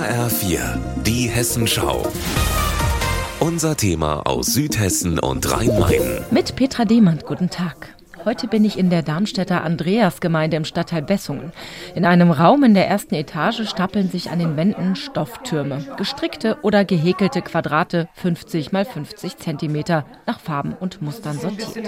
[0.00, 2.10] HR4, die Hessenschau.
[3.38, 6.24] Unser Thema aus Südhessen und Rhein-Main.
[6.30, 7.94] Mit Petra Demand, guten Tag.
[8.24, 11.52] Heute bin ich in der Darmstädter Andreasgemeinde im Stadtteil Bessungen.
[11.94, 15.86] In einem Raum in der ersten Etage stapeln sich an den Wänden Stofftürme.
[15.96, 21.86] Gestrickte oder gehäkelte Quadrate, 50 mal 50 Zentimeter, nach Farben und Mustern sortiert.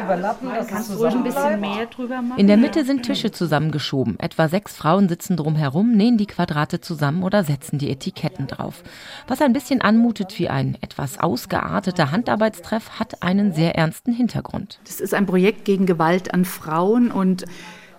[2.39, 4.19] In der Mitte sind Tische zusammengeschoben.
[4.19, 8.83] Etwa sechs Frauen sitzen drumherum, nähen die Quadrate zusammen oder setzen die Etiketten drauf.
[9.29, 14.81] Was ein bisschen anmutet wie ein etwas ausgearteter Handarbeitstreff, hat einen sehr ernsten Hintergrund.
[14.85, 17.45] Das ist ein Projekt gegen Gewalt Gewalt an Frauen und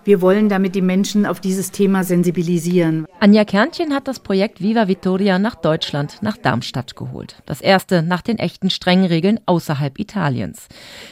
[0.05, 3.05] wir wollen damit die Menschen auf dieses Thema sensibilisieren.
[3.21, 7.41] Anja Kernchen hat das Projekt Viva Vittoria nach Deutschland, nach Darmstadt geholt.
[7.45, 10.67] Das erste nach den echten strengen Regeln außerhalb Italiens.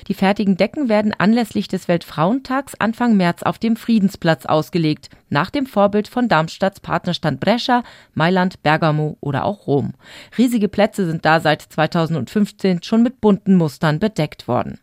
[0.09, 5.67] Die fertigen Decken werden anlässlich des Weltfrauentags Anfang März auf dem Friedensplatz ausgelegt, nach dem
[5.67, 9.93] Vorbild von Darmstadts Partnerstand Brescia, Mailand, Bergamo oder auch Rom.
[10.37, 14.79] Riesige Plätze sind da seit 2015 schon mit bunten Mustern bedeckt worden.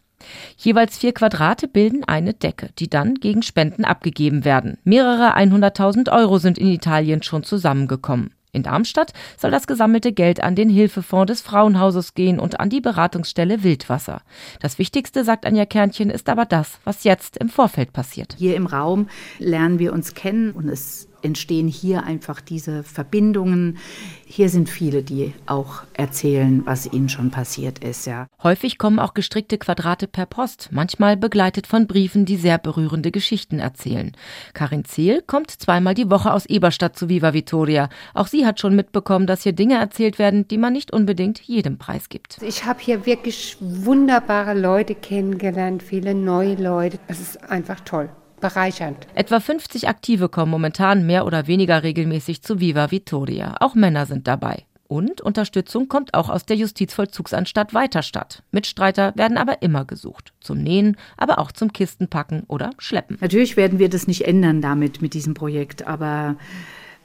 [0.57, 4.79] Jeweils vier Quadrate bilden eine Decke, die dann gegen Spenden abgegeben werden.
[4.85, 8.31] Mehrere 100.000 Euro sind in Italien schon zusammengekommen.
[8.53, 12.81] In Darmstadt soll das gesammelte Geld an den Hilfefonds des Frauenhauses gehen und an die
[12.81, 14.23] Beratungsstelle Wildwasser.
[14.61, 18.35] Das Wichtigste, sagt Anja Kernchen, ist aber das, was jetzt im Vorfeld passiert.
[18.39, 23.79] Hier im Raum lernen wir uns kennen und es entstehen hier einfach diese Verbindungen.
[24.27, 28.27] Hier sind viele, die auch erzählen, was ihnen schon passiert ist, ja.
[28.43, 33.59] Häufig kommen auch gestrickte Quadrate per Post, manchmal begleitet von Briefen, die sehr berührende Geschichten
[33.59, 34.13] erzählen.
[34.55, 37.89] Karin Zehl kommt zweimal die Woche aus Eberstadt zu Viva Vittoria.
[38.15, 41.79] Auch sie hat schon mitbekommen, dass hier Dinge erzählt werden, die man nicht unbedingt jedem
[41.79, 42.39] Preis gibt.
[42.43, 46.99] Ich habe hier wirklich wunderbare Leute kennengelernt, viele neue Leute.
[47.09, 49.07] Es ist einfach toll bereichernd.
[49.15, 53.57] Etwa 50 Aktive kommen momentan mehr oder weniger regelmäßig zu Viva Vittoria.
[53.61, 54.65] Auch Männer sind dabei.
[54.89, 58.43] Und Unterstützung kommt auch aus der Justizvollzugsanstalt Weiterstadt.
[58.53, 60.33] Mitstreiter werden aber immer gesucht.
[60.41, 63.19] Zum Nähen, aber auch zum Kistenpacken oder Schleppen.
[63.21, 65.87] Natürlich werden wir das nicht ändern damit, mit diesem Projekt.
[65.87, 66.37] Aber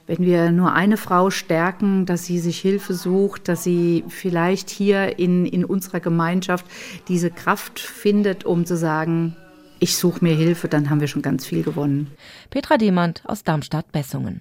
[0.06, 5.18] wenn wir nur eine Frau stärken, dass sie sich Hilfe sucht, dass sie vielleicht hier
[5.18, 6.64] in, in unserer Gemeinschaft
[7.08, 9.36] diese Kraft findet, um zu sagen,
[9.84, 12.10] ich suche mir Hilfe, dann haben wir schon ganz viel gewonnen.
[12.48, 14.40] Petra Demand aus Darmstadt-Bessungen.